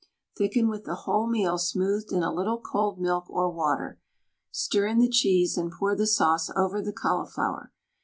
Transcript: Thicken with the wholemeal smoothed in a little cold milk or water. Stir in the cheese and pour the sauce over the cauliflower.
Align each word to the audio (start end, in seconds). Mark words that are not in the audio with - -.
Thicken 0.35 0.67
with 0.67 0.85
the 0.85 0.97
wholemeal 1.05 1.59
smoothed 1.59 2.11
in 2.11 2.23
a 2.23 2.33
little 2.33 2.59
cold 2.59 2.99
milk 2.99 3.29
or 3.29 3.51
water. 3.51 3.99
Stir 4.49 4.87
in 4.87 4.97
the 4.97 5.07
cheese 5.07 5.59
and 5.59 5.71
pour 5.71 5.95
the 5.95 6.07
sauce 6.07 6.49
over 6.55 6.81
the 6.81 6.91
cauliflower. 6.91 7.71